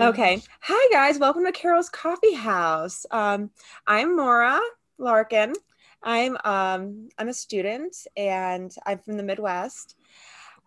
[0.00, 0.42] Okay.
[0.60, 1.18] Hi, guys.
[1.18, 3.04] Welcome to Karol's Coffee House.
[3.10, 3.50] Um,
[3.86, 4.60] I'm Maura
[4.98, 5.52] Larkin.
[6.02, 9.96] I'm um, I'm a student and I'm from the Midwest.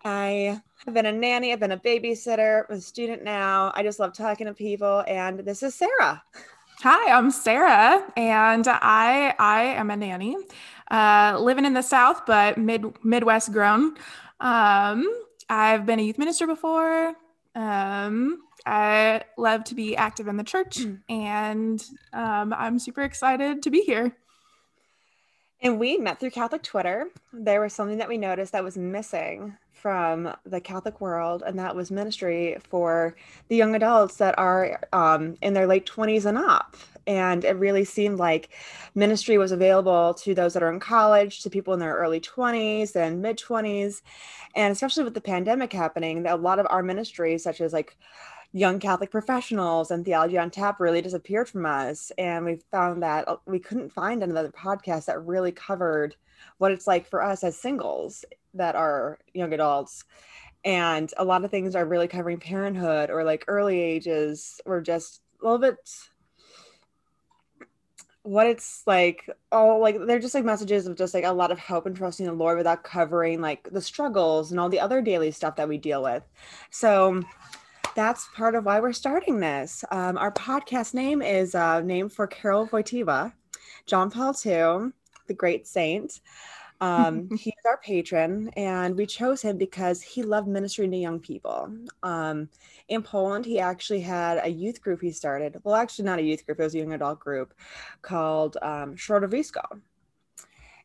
[0.04, 1.52] I have been a nanny.
[1.52, 2.66] I've been a babysitter.
[2.70, 3.72] I'm a student now.
[3.76, 5.04] I just love talking to people.
[5.08, 6.22] And this is Sarah.
[6.82, 10.38] Hi, I'm Sarah, and I I am a nanny,
[10.92, 13.96] uh, living in the South, but mid Midwest grown.
[14.40, 17.16] Um, I've been a youth minister before.
[17.56, 21.00] Um, I love to be active in the church, mm.
[21.08, 24.16] and um, I'm super excited to be here.
[25.62, 27.08] And we met through Catholic Twitter.
[27.32, 31.76] There was something that we noticed that was missing from the Catholic world, and that
[31.76, 33.16] was ministry for
[33.50, 36.76] the young adults that are um, in their late 20s and up.
[37.08, 38.50] And it really seemed like
[38.96, 42.96] ministry was available to those that are in college, to people in their early 20s
[42.96, 44.02] and mid 20s.
[44.56, 47.96] And especially with the pandemic happening, a lot of our ministries, such as like
[48.56, 52.10] young Catholic professionals and Theology on Tap really disappeared from us.
[52.18, 56.16] And we found that uh, we couldn't find another podcast that really covered
[56.58, 60.06] what it's like for us as singles that are young adults.
[60.64, 65.22] And a lot of things are really covering parenthood or like early ages or just
[65.42, 65.78] a little bit
[68.24, 71.60] what it's like oh like they're just like messages of just like a lot of
[71.60, 75.30] hope and trusting the lord without covering like the struggles and all the other daily
[75.30, 76.24] stuff that we deal with
[76.72, 77.22] so
[77.96, 79.84] that's part of why we're starting this.
[79.90, 83.34] Um, our podcast name is uh, named for Karol Wojtyła,
[83.86, 84.92] John Paul II,
[85.28, 86.20] the great saint.
[86.82, 91.74] Um, he's our patron, and we chose him because he loved ministering to young people.
[92.04, 92.50] Um,
[92.90, 95.60] in Poland, he actually had a youth group he started.
[95.64, 97.54] Well, actually, not a youth group, it was a young adult group
[98.02, 99.80] called um, Środowisko.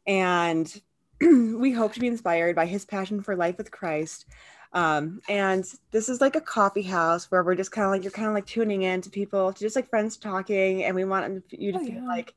[0.06, 0.81] And
[1.20, 4.27] we hope to be inspired by his passion for life with Christ
[4.73, 8.13] um, and this is like a coffee house where we're just kind of like you're
[8.13, 11.43] kind of like tuning in to people, to just like friends talking, and we want
[11.51, 12.07] you to oh, feel yeah.
[12.07, 12.35] like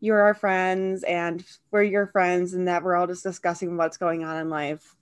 [0.00, 4.24] you're our friends and we're your friends, and that we're all just discussing what's going
[4.24, 4.94] on in life.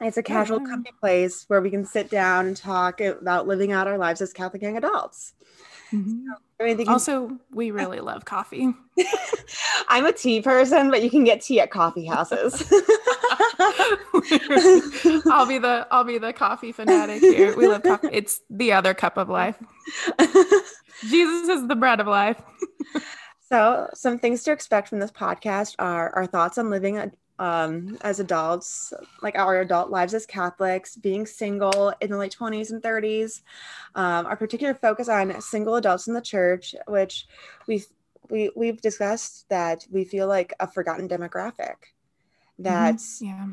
[0.00, 0.66] It's a casual, yeah.
[0.66, 4.32] comfy place where we can sit down and talk about living out our lives as
[4.32, 5.34] Catholic young adults.
[5.92, 6.88] Mm-hmm.
[6.88, 8.72] also, we really love coffee.
[9.88, 12.62] I'm a tea person, but you can get tea at coffee houses.
[15.30, 17.54] I'll be the I'll be the coffee fanatic here.
[17.56, 18.08] We love coffee.
[18.12, 19.56] It's the other cup of life.
[21.08, 22.40] Jesus is the bread of life.
[23.48, 28.20] so, some things to expect from this podcast are our thoughts on living um, as
[28.20, 33.40] adults, like our adult lives as Catholics, being single in the late 20s and 30s.
[33.94, 37.26] Um, our particular focus on single adults in the church, which
[37.66, 37.82] we
[38.28, 41.76] we we've discussed that we feel like a forgotten demographic.
[42.62, 43.24] Mm-hmm.
[43.24, 43.46] yeah.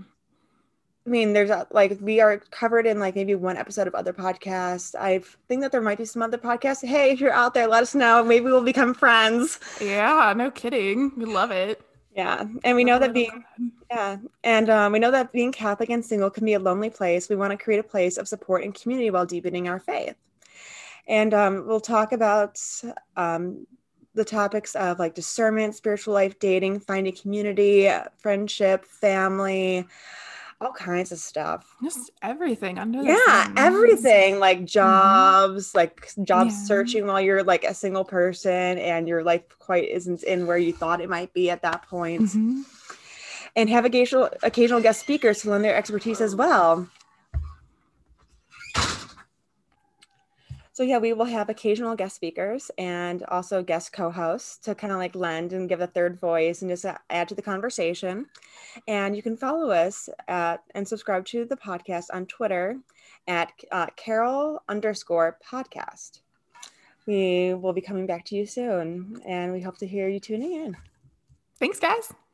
[1.06, 4.12] I mean, there's a, like we are covered in like maybe one episode of other
[4.12, 4.94] podcasts.
[4.94, 6.85] I think that there might be some other podcasts.
[6.85, 8.25] Hey, if you're out there, let us know.
[8.25, 9.57] Maybe we'll become friends.
[9.79, 11.13] Yeah, no kidding.
[11.16, 11.81] We love it.
[12.13, 13.46] Yeah, and we know that being
[13.90, 17.29] yeah, and um, we know that being Catholic and single can be a lonely place.
[17.29, 20.16] We want to create a place of support and community while deepening our faith.
[21.07, 22.59] And um, we'll talk about
[23.16, 23.66] um,
[24.17, 29.88] the topics of like discernment, spiritual life, dating, finding community, friendship, family,
[30.59, 31.75] all kinds of stuff.
[31.83, 34.66] Just everything under yeah, everything like mm-hmm.
[34.66, 35.78] jobs, mm-hmm.
[35.78, 36.53] like job yeah.
[36.53, 40.73] searching while you're like a single person and your life quite isn't in where you
[40.73, 42.23] thought it might be at that point.
[42.23, 42.61] Mm-hmm.
[43.55, 46.88] And have occasional occasional guest speakers to lend their expertise as well.
[50.77, 54.99] So yeah, we will have occasional guest speakers and also guest co-hosts to kind of
[54.99, 58.27] like lend and give a third voice and just add to the conversation.
[58.87, 62.77] And you can follow us at, and subscribe to the podcast on Twitter
[63.27, 66.19] at uh, Karol underscore podcast.
[67.07, 70.53] We will be coming back to you soon, and we hope to hear you tuning
[70.53, 70.77] in.
[71.59, 72.13] Thanks, guys.